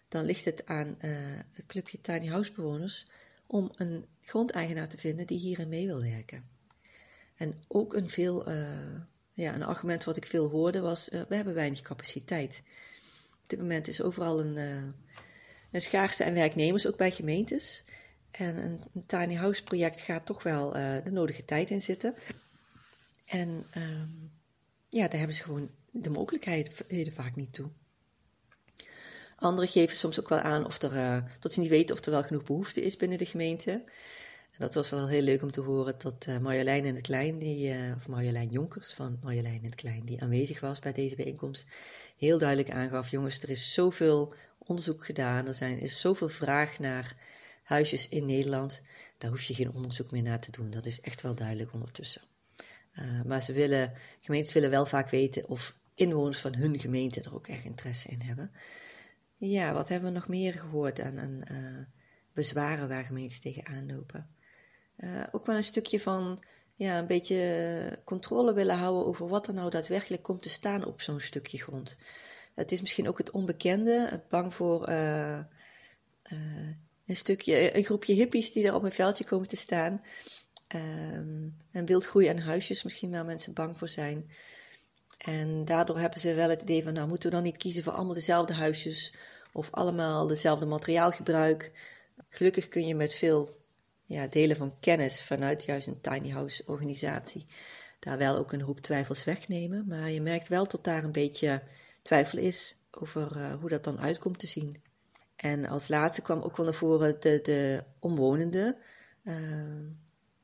dan 0.08 0.26
ligt 0.26 0.46
het 0.46 0.66
aan 0.66 0.88
uh, 0.88 1.18
het 1.54 1.66
clubje 1.66 2.02
Tiny 2.02 2.28
House 2.28 2.52
bewoners 2.52 3.08
om 3.48 3.70
een 3.76 4.06
grondeigenaar 4.22 4.90
te 4.90 4.98
vinden 4.98 5.28
die 5.28 5.40
hierin 5.40 5.70
mee 5.70 5.86
wil 5.86 6.02
werken. 6.02 6.50
En 7.36 7.64
ook 7.68 7.94
een, 7.94 8.10
veel, 8.10 8.50
uh, 8.50 8.56
ja, 9.34 9.56
een 9.56 9.64
argument 9.64 10.04
wat 10.04 10.18
ik 10.18 10.26
veel 10.26 10.50
hoorde 10.50 10.80
was, 10.80 11.10
we 11.10 11.36
hebben 11.36 11.54
weinig 11.54 11.82
capaciteit. 11.82 12.64
Op 13.32 13.50
dit 13.50 13.60
moment 13.60 13.88
is 13.88 14.02
overal 14.02 14.40
een, 14.40 14.58
een 15.78 15.84
schaarste 15.84 16.26
aan 16.26 16.34
werknemers, 16.34 16.88
ook 16.88 16.98
bij 16.98 17.12
gemeentes. 17.12 17.84
En 18.32 18.58
een, 18.58 18.82
tiny 19.06 19.36
house 19.36 19.64
project 19.64 20.02
gaat 20.02 20.26
toch 20.26 20.44
wel 20.44 20.72
de 21.04 21.12
nodige 21.12 21.46
tijd 21.46 21.70
in 21.70 21.82
zitten. 21.82 22.16
En 23.28 23.66
ehm, 23.72 24.10
ja, 24.90 25.08
daar 25.08 25.18
hebben 25.18 25.36
ze 25.36 25.44
gewoon 25.44 25.70
de 25.92 26.10
mogelijkheden 26.10 27.14
vaak 27.14 27.36
niet 27.36 27.54
toe. 27.54 27.70
Anderen 29.36 29.70
geven 29.70 29.96
soms 29.96 30.20
ook 30.20 30.30
wel 30.30 30.40
aan 30.40 30.66
of 30.66 30.82
er, 30.82 30.96
uh, 30.96 31.24
dat 31.40 31.54
ze 31.54 31.60
niet 31.60 31.70
weten 31.70 31.96
of 31.96 32.06
er 32.06 32.12
wel 32.12 32.24
genoeg 32.24 32.44
behoefte 32.44 32.82
is 32.82 32.96
binnen 32.96 33.18
de 33.18 33.26
gemeente. 33.26 33.84
Dat 34.58 34.74
was 34.74 34.90
wel 34.90 35.08
heel 35.08 35.22
leuk 35.22 35.42
om 35.42 35.52
te 35.52 35.62
horen 35.62 35.96
dat 35.98 36.26
uh, 36.30 36.38
Marjolein 36.38 36.86
in 36.86 36.96
het 36.96 37.06
Klein, 37.06 37.40
die, 37.40 37.74
uh, 37.74 37.96
of 37.96 38.08
Marjolein 38.08 38.50
Jonkers 38.50 38.94
van 38.94 39.20
Marjolein 39.24 39.56
in 39.56 39.66
het 39.66 39.76
Klein, 39.76 40.06
die 40.06 40.22
aanwezig 40.22 40.60
was 40.60 40.80
bij 40.80 40.92
deze 40.92 41.16
bijeenkomst, 41.16 41.66
heel 42.18 42.38
duidelijk 42.38 42.70
aangaf: 42.70 43.10
jongens, 43.10 43.40
er 43.40 43.50
is 43.50 43.74
zoveel 43.74 44.34
onderzoek 44.58 45.06
gedaan, 45.06 45.48
er 45.48 45.54
zijn, 45.54 45.80
is 45.80 46.02
zoveel 46.02 46.30
vraag 46.30 46.80
naar 46.80 47.14
huisjes 47.64 48.10
in 48.10 48.26
Nederland. 48.26 48.82
Daar 49.18 49.30
hoef 49.30 49.42
je 49.42 49.54
geen 49.54 49.72
onderzoek 49.72 50.12
meer 50.12 50.22
naar 50.22 50.40
te 50.40 50.52
doen. 50.52 50.70
Dat 50.70 50.86
is 50.86 51.02
echt 51.02 51.22
wel 51.22 51.36
duidelijk 51.36 51.74
ondertussen. 51.74 52.22
maar 53.26 53.42
ze 53.42 53.54
willen, 53.54 53.92
gemeentes 54.22 54.54
willen 54.54 54.70
wel 54.70 54.86
vaak 54.86 55.10
weten 55.10 55.48
of 55.48 55.76
inwoners 55.96 56.40
van 56.40 56.56
hun 56.56 56.80
gemeente 56.80 57.22
er 57.22 57.36
ook 57.36 57.48
echt 57.48 57.64
interesse 57.64 58.10
in 58.10 58.22
hebben. 58.22 58.52
Ja, 59.36 59.74
wat 59.74 59.90
hebben 59.90 60.10
we 60.10 60.16
nog 60.16 60.28
meer 60.28 60.54
gehoord 60.54 61.00
aan, 61.00 61.44
bezwaren 62.34 62.88
waar 62.88 63.04
gemeentes 63.06 63.40
tegenaan 63.40 63.86
lopen? 63.86 64.37
Uh, 64.98 65.24
ook 65.32 65.46
wel 65.46 65.56
een 65.56 65.64
stukje 65.64 66.00
van 66.00 66.44
ja, 66.76 66.98
een 66.98 67.08
beetje 67.08 68.00
controle 68.04 68.54
willen 68.54 68.76
houden 68.76 69.06
over 69.06 69.28
wat 69.28 69.48
er 69.48 69.54
nou 69.54 69.70
daadwerkelijk 69.70 70.24
komt 70.24 70.42
te 70.42 70.50
staan 70.50 70.86
op 70.86 71.02
zo'n 71.02 71.20
stukje 71.20 71.58
grond. 71.58 71.96
Het 72.56 72.72
is 72.72 72.82
misschien 72.82 73.08
ook 73.08 73.18
het 73.18 73.32
onbekende, 73.32 74.24
bang 74.30 74.54
voor 74.54 74.90
uh, 74.90 75.40
een 77.06 77.16
stukje, 77.16 77.78
een 77.78 77.84
groepje 77.84 78.14
hippies 78.14 78.52
die 78.52 78.68
er 78.68 78.74
op 78.74 78.84
een 78.84 78.92
veldje 78.92 79.24
komen 79.24 79.48
te 79.48 79.56
staan. 79.56 80.02
Um, 80.76 81.58
een 81.72 81.86
wildgroei 81.86 82.28
aan 82.28 82.38
huisjes, 82.38 82.84
misschien 82.84 83.12
waar 83.12 83.26
mensen 83.26 83.54
bang 83.54 83.78
voor 83.78 83.90
zijn. 83.90 84.32
En 85.18 85.66
daardoor 85.66 86.00
hebben 86.00 86.20
ze 86.20 86.34
wel 86.34 86.50
het 86.50 86.62
idee 86.62 86.84
van, 86.84 86.94
nou 86.94 87.08
moeten 87.08 87.30
we 87.30 87.36
dan 87.36 87.44
niet 87.44 87.58
kiezen 87.58 87.84
voor 87.84 87.94
allemaal 87.94 88.14
dezelfde 88.14 88.54
huisjes 88.54 89.14
of 89.54 89.72
allemaal 89.72 90.28
dezelfde 90.28 90.66
materiaalgebruik. 90.66 91.72
Gelukkig 92.30 92.68
kun 92.68 92.88
je 92.88 92.96
met 92.96 93.14
veel 93.14 93.50
ja, 94.08 94.28
delen 94.28 94.56
van 94.56 94.80
kennis 94.80 95.24
vanuit 95.24 95.64
juist 95.64 95.88
een 95.88 96.02
tiny 96.02 96.30
house 96.30 96.64
organisatie 96.66 97.46
daar 98.00 98.18
wel 98.18 98.38
ook 98.38 98.54
een 98.54 98.62
hoop 98.62 98.80
twijfels 98.80 99.24
wegnemen. 99.24 99.88
Maar 99.88 100.12
je 100.12 100.22
merkt 100.22 100.48
wel 100.48 100.68
dat 100.68 100.84
daar 100.84 101.04
een 101.04 101.12
beetje 101.12 101.64
twijfel 102.02 102.38
is 102.38 102.76
over 102.92 103.38
uh, 103.38 103.54
hoe 103.60 103.70
dat 103.70 103.84
dan 103.84 104.00
uitkomt 104.00 104.40
te 104.40 104.48
zien. 104.48 104.82
En 105.36 105.66
als 105.66 105.88
laatste 105.88 106.22
kwam 106.22 106.42
ook 106.42 106.58
wel 106.58 106.66
naar 106.66 106.76
voren 106.76 107.20
de, 107.20 107.40
de 107.42 107.84
omwonenden. 108.00 108.78
Uh, 109.24 109.36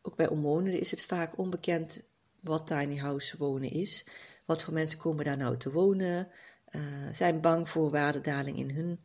ook 0.01 0.15
bij 0.15 0.27
omwonenden 0.27 0.79
is 0.79 0.91
het 0.91 1.05
vaak 1.05 1.38
onbekend 1.38 2.08
wat 2.39 2.67
tiny 2.67 2.98
house 2.98 3.38
wonen 3.38 3.72
is. 3.72 4.05
Wat 4.46 4.63
voor 4.63 4.74
mensen 4.74 5.00
komen 5.00 5.25
daar 5.25 5.38
nou 5.38 5.58
te 5.58 5.72
wonen? 5.72 6.27
Uh, 6.70 6.82
zijn 7.12 7.41
bang 7.41 7.70
voor 7.70 7.91
waardedaling 7.91 8.58
in 8.58 8.72
hun 8.72 9.00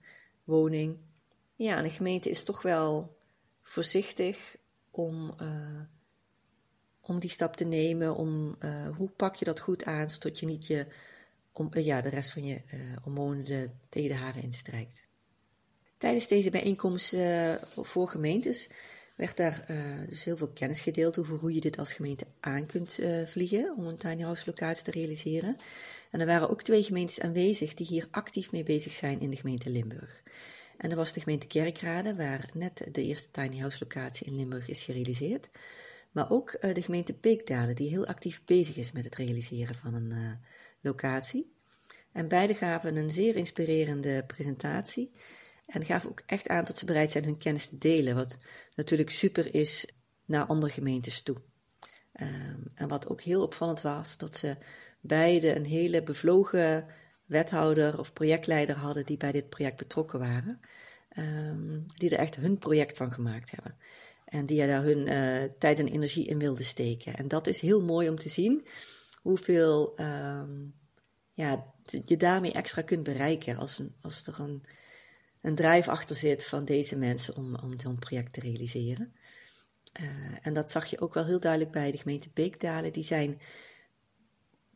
woning. 0.44 0.98
Ja, 1.54 1.76
en 1.76 1.82
de 1.82 1.90
gemeente 1.90 2.30
is 2.30 2.42
toch 2.42 2.62
wel 2.62 3.16
voorzichtig 3.68 4.56
om, 4.90 5.34
uh, 5.42 5.80
om 7.00 7.18
die 7.18 7.30
stap 7.30 7.56
te 7.56 7.64
nemen. 7.64 8.16
Om, 8.16 8.56
uh, 8.64 8.96
hoe 8.96 9.08
pak 9.08 9.34
je 9.34 9.44
dat 9.44 9.60
goed 9.60 9.84
aan, 9.84 10.10
zodat 10.10 10.40
je 10.40 10.46
niet 10.46 10.66
je 10.66 10.86
om, 11.52 11.68
ja, 11.72 12.00
de 12.00 12.08
rest 12.08 12.32
van 12.32 12.44
je 12.44 12.60
hormonen 13.02 13.80
tegen 13.88 14.08
de 14.08 14.14
haren 14.14 14.42
instrijkt. 14.42 15.06
Tijdens 15.98 16.28
deze 16.28 16.50
bijeenkomst 16.50 17.16
voor 17.64 18.08
gemeentes 18.08 18.70
werd 19.16 19.36
daar 19.36 19.66
dus 20.08 20.24
heel 20.24 20.36
veel 20.36 20.50
kennis 20.52 20.80
gedeeld 20.80 21.18
over 21.18 21.38
hoe 21.38 21.54
je 21.54 21.60
dit 21.60 21.78
als 21.78 21.92
gemeente 21.92 22.26
aan 22.40 22.66
kunt 22.66 22.98
vliegen 23.26 23.74
om 23.76 23.86
een 23.86 23.96
tiny 23.96 24.22
house 24.22 24.42
locatie 24.46 24.84
te 24.84 24.90
realiseren. 24.90 25.56
En 26.10 26.20
er 26.20 26.26
waren 26.26 26.50
ook 26.50 26.62
twee 26.62 26.82
gemeentes 26.82 27.20
aanwezig 27.20 27.74
die 27.74 27.86
hier 27.86 28.08
actief 28.10 28.52
mee 28.52 28.62
bezig 28.62 28.92
zijn 28.92 29.20
in 29.20 29.30
de 29.30 29.36
gemeente 29.36 29.70
Limburg. 29.70 30.22
En 30.78 30.88
dat 30.88 30.98
was 30.98 31.12
de 31.12 31.20
gemeente 31.20 31.46
Kerkrade, 31.46 32.16
waar 32.16 32.50
net 32.54 32.88
de 32.92 33.02
eerste 33.02 33.30
tiny 33.30 33.58
house 33.58 33.78
locatie 33.80 34.26
in 34.26 34.36
Limburg 34.36 34.68
is 34.68 34.82
gerealiseerd. 34.82 35.48
Maar 36.12 36.30
ook 36.30 36.56
uh, 36.60 36.74
de 36.74 36.82
gemeente 36.82 37.14
Beekdalen, 37.20 37.74
die 37.74 37.88
heel 37.88 38.06
actief 38.06 38.42
bezig 38.44 38.76
is 38.76 38.92
met 38.92 39.04
het 39.04 39.14
realiseren 39.14 39.74
van 39.74 39.94
een 39.94 40.12
uh, 40.14 40.32
locatie. 40.80 41.52
En 42.12 42.28
beide 42.28 42.54
gaven 42.54 42.96
een 42.96 43.10
zeer 43.10 43.36
inspirerende 43.36 44.24
presentatie. 44.26 45.12
En 45.66 45.84
gaven 45.84 46.10
ook 46.10 46.22
echt 46.26 46.48
aan 46.48 46.64
dat 46.64 46.78
ze 46.78 46.84
bereid 46.84 47.12
zijn 47.12 47.24
hun 47.24 47.38
kennis 47.38 47.68
te 47.68 47.78
delen. 47.78 48.14
Wat 48.14 48.38
natuurlijk 48.74 49.10
super 49.10 49.54
is 49.54 49.92
naar 50.24 50.46
andere 50.46 50.72
gemeentes 50.72 51.22
toe. 51.22 51.36
Um, 52.20 52.70
en 52.74 52.88
wat 52.88 53.08
ook 53.08 53.20
heel 53.20 53.42
opvallend 53.42 53.80
was, 53.80 54.16
dat 54.16 54.36
ze 54.36 54.56
beide 55.00 55.56
een 55.56 55.66
hele 55.66 56.02
bevlogen 56.02 56.86
wethouder 57.28 57.98
of 57.98 58.12
projectleider 58.12 58.76
hadden 58.76 59.06
die 59.06 59.16
bij 59.16 59.32
dit 59.32 59.48
project 59.48 59.76
betrokken 59.76 60.18
waren. 60.18 60.60
Um, 61.18 61.86
die 61.96 62.10
er 62.10 62.18
echt 62.18 62.36
hun 62.36 62.58
project 62.58 62.96
van 62.96 63.12
gemaakt 63.12 63.50
hebben. 63.50 63.76
En 64.24 64.46
die 64.46 64.66
daar 64.66 64.82
hun 64.82 65.06
uh, 65.06 65.50
tijd 65.58 65.78
en 65.78 65.88
energie 65.88 66.26
in 66.26 66.38
wilden 66.38 66.64
steken. 66.64 67.16
En 67.16 67.28
dat 67.28 67.46
is 67.46 67.60
heel 67.60 67.82
mooi 67.82 68.08
om 68.08 68.16
te 68.16 68.28
zien 68.28 68.66
hoeveel 69.22 70.00
um, 70.00 70.74
ja, 71.32 71.72
je 72.04 72.16
daarmee 72.16 72.52
extra 72.52 72.82
kunt 72.82 73.02
bereiken 73.02 73.56
als, 73.56 73.82
als 74.00 74.26
er 74.26 74.40
een, 74.40 74.62
een 75.40 75.54
drijf 75.54 75.88
achter 75.88 76.16
zit 76.16 76.44
van 76.44 76.64
deze 76.64 76.96
mensen 76.96 77.36
om, 77.36 77.56
om 77.56 77.80
zo'n 77.80 77.98
project 77.98 78.32
te 78.32 78.40
realiseren. 78.40 79.12
Uh, 80.00 80.06
en 80.42 80.52
dat 80.52 80.70
zag 80.70 80.86
je 80.86 81.00
ook 81.00 81.14
wel 81.14 81.24
heel 81.24 81.40
duidelijk 81.40 81.72
bij 81.72 81.90
de 81.90 81.98
gemeente 81.98 82.30
Beekdalen. 82.34 82.92
Die 82.92 83.04
zijn 83.04 83.40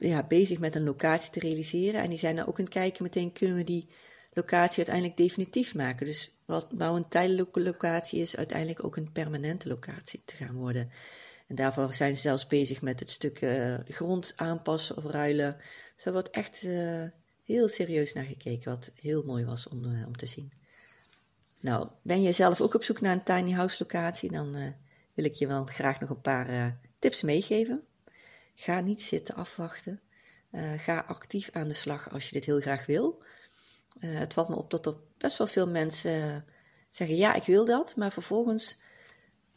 ja, 0.09 0.23
bezig 0.23 0.59
met 0.59 0.75
een 0.75 0.85
locatie 0.85 1.33
te 1.33 1.41
realiseren. 1.41 2.01
En 2.01 2.09
die 2.09 2.19
zijn 2.19 2.37
dan 2.37 2.47
ook 2.47 2.59
aan 2.59 2.65
het 2.65 2.75
kijken 2.75 3.03
meteen, 3.03 3.33
kunnen 3.33 3.57
we 3.57 3.65
die 3.65 3.89
locatie 4.33 4.77
uiteindelijk 4.77 5.17
definitief 5.17 5.75
maken? 5.75 6.07
Dus 6.07 6.35
wat 6.45 6.73
nou 6.73 6.97
een 6.97 7.09
tijdelijke 7.09 7.61
locatie 7.61 8.21
is, 8.21 8.37
uiteindelijk 8.37 8.85
ook 8.85 8.97
een 8.97 9.13
permanente 9.13 9.69
locatie 9.69 10.23
te 10.25 10.37
gaan 10.37 10.55
worden. 10.55 10.91
En 11.47 11.55
daarvoor 11.55 11.95
zijn 11.95 12.15
ze 12.15 12.21
zelfs 12.21 12.47
bezig 12.47 12.83
met 12.83 13.01
het 13.01 13.11
stuk 13.11 13.41
uh, 13.41 13.75
grond 13.89 14.33
aanpassen 14.37 14.97
of 14.97 15.05
ruilen. 15.05 15.57
Dus 15.95 16.05
daar 16.05 16.13
wordt 16.13 16.31
echt 16.31 16.63
uh, 16.65 17.03
heel 17.45 17.69
serieus 17.69 18.13
naar 18.13 18.25
gekeken, 18.25 18.71
wat 18.71 18.93
heel 19.01 19.23
mooi 19.23 19.45
was 19.45 19.69
om, 19.69 19.85
uh, 19.85 20.07
om 20.07 20.17
te 20.17 20.27
zien. 20.27 20.53
Nou, 21.61 21.89
ben 22.03 22.23
je 22.23 22.33
zelf 22.33 22.61
ook 22.61 22.75
op 22.75 22.83
zoek 22.83 23.01
naar 23.01 23.13
een 23.13 23.23
tiny 23.23 23.53
house 23.53 23.77
locatie, 23.79 24.33
dan 24.33 24.75
wil 25.15 25.25
ik 25.25 25.35
je 25.35 25.47
wel 25.47 25.65
graag 25.65 26.01
nog 26.01 26.11
een 26.11 26.21
paar 26.21 26.79
tips 26.99 27.23
meegeven. 27.23 27.83
Ga 28.55 28.81
niet 28.81 29.03
zitten 29.03 29.35
afwachten. 29.35 30.01
Uh, 30.53 30.73
ga 30.77 31.05
actief 31.07 31.51
aan 31.53 31.69
de 31.69 31.75
slag 31.75 32.13
als 32.13 32.27
je 32.27 32.33
dit 32.33 32.45
heel 32.45 32.61
graag 32.61 32.87
wil. 32.87 33.23
Uh, 34.01 34.19
het 34.19 34.33
valt 34.33 34.49
me 34.49 34.57
op 34.57 34.71
dat 34.71 34.87
er 34.87 34.97
best 35.19 35.39
wel 35.39 35.47
veel 35.47 35.69
mensen 35.69 36.45
zeggen: 36.91 37.17
ja, 37.17 37.35
ik 37.35 37.45
wil 37.45 37.65
dat, 37.65 37.97
maar 37.97 38.13
vervolgens 38.13 38.81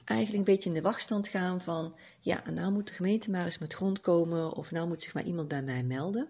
eigenlijk 0.03 0.47
een 0.47 0.53
beetje 0.53 0.69
in 0.69 0.75
de 0.75 0.81
wachtstand 0.81 1.27
gaan 1.27 1.61
van: 1.61 1.97
ja, 2.19 2.49
nou 2.53 2.71
moet 2.71 2.87
de 2.87 2.93
gemeente 2.93 3.31
maar 3.31 3.45
eens 3.45 3.57
met 3.57 3.73
grond 3.73 3.99
komen, 3.99 4.51
of 4.51 4.71
nou 4.71 4.87
moet 4.87 5.03
zich 5.03 5.13
maar 5.13 5.23
iemand 5.23 5.47
bij 5.47 5.63
mij 5.63 5.83
melden. 5.83 6.29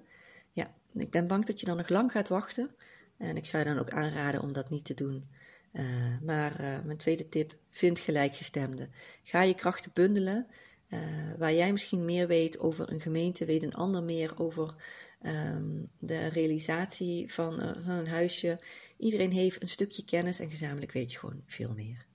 Ja, 0.52 0.74
ik 0.94 1.12
ben 1.12 1.28
bang 1.28 1.46
dat 1.46 1.60
je 1.60 1.66
dan 1.66 1.78
nog 1.78 1.90
lang 1.90 2.12
gaat 2.12 2.30
wachten. 2.30 2.76
En 3.18 3.36
ik 3.36 3.46
zou 3.46 3.64
je 3.64 3.70
dan 3.70 3.80
ook 3.80 3.90
aanraden 3.90 4.42
om 4.42 4.54
dat 4.54 4.70
niet 4.70 4.86
te 4.86 4.94
doen. 4.94 5.30
Uh, 5.74 5.84
maar 6.22 6.82
mijn 6.86 6.98
tweede 6.98 7.30
tip: 7.30 7.56
vind 7.70 8.00
gelijkgestemden. 8.00 8.92
Ga 9.24 9.42
je 9.42 9.54
krachten 9.54 9.92
bundelen. 9.94 10.48
Uh, 10.90 11.00
waar 11.38 11.54
jij 11.54 11.72
misschien 11.72 12.06
meer 12.06 12.28
weet 12.28 12.60
over 12.60 12.92
een 12.92 13.02
gemeente, 13.02 13.46
weet 13.46 13.64
een 13.64 13.74
ander 13.74 14.04
meer 14.04 14.40
over 14.40 14.76
um, 15.22 15.90
de 16.00 16.28
realisatie 16.28 17.34
van, 17.34 17.62
uh, 17.62 17.72
van 17.86 17.96
een 17.96 18.08
huisje. 18.08 18.60
Iedereen 18.98 19.32
heeft 19.32 19.62
een 19.62 19.68
stukje 19.68 20.06
kennis 20.06 20.40
en 20.40 20.50
gezamenlijk 20.50 20.92
weet 20.92 21.12
je 21.12 21.20
gewoon 21.20 21.44
veel 21.46 21.74
meer. 21.74 22.06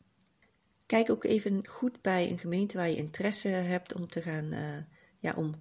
Kijk 0.86 1.10
ook 1.10 1.24
even 1.24 1.66
goed 1.66 2.00
bij 2.00 2.30
een 2.30 2.38
gemeente 2.38 2.76
waar 2.76 2.88
je 2.88 2.96
interesse 2.96 3.48
hebt 3.48 3.94
om 3.94 4.08
te 4.08 4.22
gaan, 4.22 4.52
uh, 4.52 4.76
ja, 5.18 5.34
om 5.36 5.54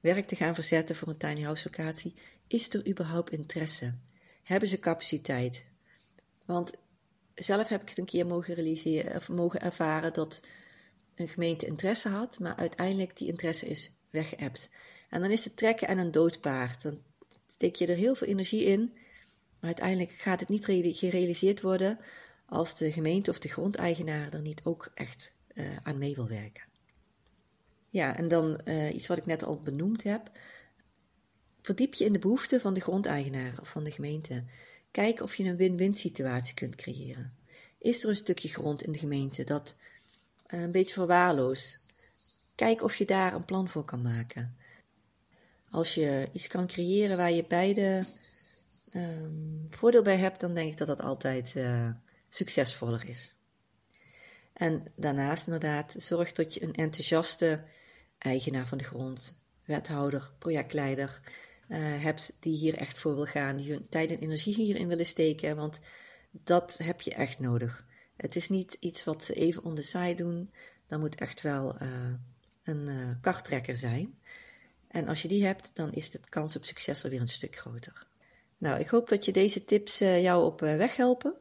werk 0.00 0.26
te 0.26 0.36
gaan 0.36 0.54
verzetten 0.54 0.96
voor 0.96 1.08
een 1.08 1.16
tiny 1.16 1.42
house 1.42 1.70
locatie. 1.70 2.14
Is 2.46 2.74
er 2.74 2.88
überhaupt 2.88 3.30
interesse? 3.30 3.94
Hebben 4.42 4.68
ze 4.68 4.78
capaciteit? 4.78 5.64
Want 6.44 6.74
zelf 7.34 7.68
heb 7.68 7.82
ik 7.82 7.88
het 7.88 7.98
een 7.98 8.04
keer 8.04 8.26
mogen 8.26 8.54
realiseren 8.54 9.16
of 9.16 9.28
mogen 9.28 9.60
ervaren 9.60 10.12
dat 10.12 10.42
een 11.18 11.28
gemeente 11.28 11.66
interesse 11.66 12.08
had, 12.08 12.38
maar 12.40 12.56
uiteindelijk 12.56 13.16
die 13.16 13.28
interesse 13.28 13.66
is 13.66 13.90
weggeëpt. 14.10 14.70
En 15.10 15.20
dan 15.20 15.30
is 15.30 15.44
het 15.44 15.56
trekken 15.56 15.88
en 15.88 15.98
een 15.98 16.10
doodpaard. 16.10 16.82
Dan 16.82 17.02
steek 17.46 17.74
je 17.74 17.86
er 17.86 17.96
heel 17.96 18.14
veel 18.14 18.26
energie 18.26 18.64
in, 18.64 18.92
maar 19.60 19.70
uiteindelijk 19.70 20.10
gaat 20.10 20.40
het 20.40 20.48
niet 20.48 20.64
gerealiseerd 20.96 21.60
worden 21.60 21.98
als 22.46 22.76
de 22.76 22.92
gemeente 22.92 23.30
of 23.30 23.38
de 23.38 23.48
grondeigenaar 23.48 24.32
er 24.32 24.40
niet 24.40 24.64
ook 24.64 24.90
echt 24.94 25.32
uh, 25.54 25.66
aan 25.82 25.98
mee 25.98 26.14
wil 26.14 26.28
werken. 26.28 26.64
Ja, 27.88 28.16
en 28.16 28.28
dan 28.28 28.60
uh, 28.64 28.94
iets 28.94 29.06
wat 29.06 29.18
ik 29.18 29.26
net 29.26 29.44
al 29.44 29.62
benoemd 29.62 30.02
heb. 30.02 30.30
Verdiep 31.62 31.94
je 31.94 32.04
in 32.04 32.12
de 32.12 32.18
behoeften 32.18 32.60
van 32.60 32.74
de 32.74 32.80
grondeigenaar 32.80 33.60
of 33.60 33.68
van 33.68 33.84
de 33.84 33.90
gemeente. 33.90 34.44
Kijk 34.90 35.20
of 35.20 35.34
je 35.34 35.44
een 35.44 35.56
win-win 35.56 35.94
situatie 35.94 36.54
kunt 36.54 36.74
creëren. 36.74 37.36
Is 37.78 38.02
er 38.02 38.08
een 38.08 38.16
stukje 38.16 38.48
grond 38.48 38.82
in 38.82 38.92
de 38.92 38.98
gemeente 38.98 39.44
dat 39.44 39.76
eh, 39.78 39.97
een 40.48 40.72
beetje 40.72 40.94
verwaarloosd. 40.94 41.86
Kijk 42.54 42.82
of 42.82 42.96
je 42.96 43.04
daar 43.04 43.34
een 43.34 43.44
plan 43.44 43.68
voor 43.68 43.84
kan 43.84 44.02
maken. 44.02 44.56
Als 45.70 45.94
je 45.94 46.28
iets 46.32 46.46
kan 46.46 46.66
creëren 46.66 47.16
waar 47.16 47.32
je 47.32 47.44
beide 47.48 48.06
um, 48.94 49.66
voordeel 49.70 50.02
bij 50.02 50.16
hebt, 50.16 50.40
dan 50.40 50.54
denk 50.54 50.70
ik 50.70 50.78
dat 50.78 50.86
dat 50.86 51.00
altijd 51.00 51.54
uh, 51.56 51.90
succesvoller 52.28 53.08
is. 53.08 53.34
En 54.52 54.84
daarnaast 54.96 55.46
inderdaad, 55.46 55.94
zorg 55.96 56.32
dat 56.32 56.54
je 56.54 56.62
een 56.62 56.74
enthousiaste 56.74 57.64
eigenaar 58.18 58.66
van 58.66 58.78
de 58.78 58.84
grond, 58.84 59.34
wethouder, 59.64 60.30
projectleider 60.38 61.20
uh, 61.68 61.78
hebt 61.80 62.36
die 62.40 62.56
hier 62.56 62.74
echt 62.74 62.98
voor 62.98 63.14
wil 63.14 63.24
gaan, 63.24 63.56
die 63.56 63.70
hun 63.70 63.88
tijd 63.88 64.10
en 64.10 64.18
energie 64.18 64.54
hierin 64.54 64.88
willen 64.88 65.06
steken, 65.06 65.56
want 65.56 65.80
dat 66.30 66.78
heb 66.82 67.00
je 67.00 67.14
echt 67.14 67.38
nodig. 67.38 67.86
Het 68.18 68.36
is 68.36 68.48
niet 68.48 68.76
iets 68.80 69.04
wat 69.04 69.24
ze 69.24 69.34
even 69.34 69.64
on 69.64 69.74
the 69.74 69.82
side 69.82 70.14
doen. 70.14 70.50
Dan 70.86 71.00
moet 71.00 71.20
echt 71.20 71.40
wel 71.40 71.82
uh, 71.82 71.88
een 72.62 72.88
uh, 72.88 73.10
karttrekker 73.20 73.76
zijn. 73.76 74.18
En 74.88 75.08
als 75.08 75.22
je 75.22 75.28
die 75.28 75.44
hebt, 75.44 75.70
dan 75.74 75.92
is 75.92 76.10
de 76.10 76.20
kans 76.28 76.56
op 76.56 76.64
succes 76.64 77.04
alweer 77.04 77.20
een 77.20 77.28
stuk 77.28 77.56
groter. 77.56 78.06
Nou, 78.58 78.80
ik 78.80 78.88
hoop 78.88 79.08
dat 79.08 79.24
je 79.24 79.32
deze 79.32 79.64
tips 79.64 80.02
uh, 80.02 80.22
jou 80.22 80.44
op 80.44 80.60
weg 80.60 80.96
helpen. 80.96 81.34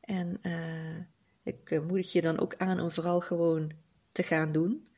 En 0.00 0.40
ik 1.42 1.82
moedig 1.86 2.12
je 2.12 2.20
dan 2.20 2.38
ook 2.38 2.56
aan 2.56 2.80
om 2.80 2.90
vooral 2.90 3.20
gewoon 3.20 3.72
te 4.12 4.22
gaan 4.22 4.52
doen. 4.52 4.88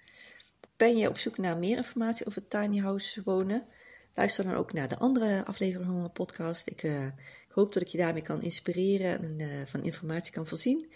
Ben 0.76 0.96
je 0.96 1.08
op 1.08 1.18
zoek 1.18 1.38
naar 1.38 1.58
meer 1.58 1.76
informatie 1.76 2.26
over 2.26 2.48
tiny 2.48 2.78
house 2.78 3.22
wonen? 3.24 3.66
Luister 4.16 4.44
dan 4.44 4.54
ook 4.54 4.72
naar 4.72 4.88
de 4.88 4.98
andere 4.98 5.44
afleveringen 5.44 5.86
van 5.90 6.00
mijn 6.00 6.12
podcast. 6.12 6.70
Ik, 6.70 6.82
uh, 6.82 7.06
ik 7.06 7.52
hoop 7.52 7.72
dat 7.72 7.82
ik 7.82 7.88
je 7.88 7.98
daarmee 7.98 8.22
kan 8.22 8.42
inspireren 8.42 9.22
en 9.22 9.38
uh, 9.38 9.62
van 9.64 9.82
informatie 9.82 10.32
kan 10.32 10.46
voorzien. 10.46 10.92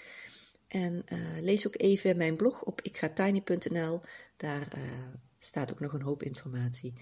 En 0.69 1.05
uh, 1.13 1.19
lees 1.41 1.67
ook 1.67 1.75
even 1.77 2.17
mijn 2.17 2.37
blog 2.37 2.63
op 2.63 2.81
ikgatiny.nl. 2.81 4.01
Daar 4.37 4.69
staat 5.39 5.71
ook 5.73 5.81
nog 5.81 5.93
een 5.93 6.03
hoop 6.03 6.23
informatie. 6.23 6.93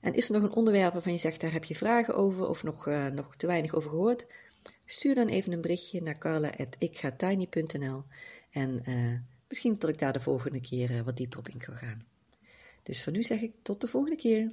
En 0.00 0.14
is 0.14 0.28
er 0.28 0.34
nog 0.34 0.42
een 0.42 0.56
onderwerp 0.56 0.92
waarvan 0.92 1.12
je 1.12 1.18
zegt, 1.18 1.40
daar 1.40 1.52
heb 1.52 1.64
je 1.64 1.76
vragen 1.76 2.14
over 2.14 2.48
of 2.48 2.62
nog, 2.62 2.86
nog 3.12 3.36
te 3.36 3.46
weinig 3.46 3.74
over 3.74 3.90
gehoord? 3.90 4.26
Stuur 4.84 5.14
dan 5.14 5.28
even 5.28 5.52
een 5.52 5.60
berichtje 5.60 6.02
naar 6.02 6.18
carla.ikgatiny.nl 6.18 8.04
en 8.50 8.82
misschien 9.48 9.78
dat 9.78 9.90
ik 9.90 9.98
daar 9.98 10.12
de 10.12 10.20
volgende 10.20 10.60
keer 10.60 11.04
wat 11.04 11.16
dieper 11.16 11.38
op 11.38 11.48
in 11.48 11.58
kan 11.58 11.76
gaan. 11.76 12.06
Dus 12.82 13.02
voor 13.02 13.12
nu 13.12 13.22
zeg 13.22 13.40
ik 13.40 13.54
tot 13.62 13.80
de 13.80 13.86
volgende 13.86 14.16
keer. 14.16 14.52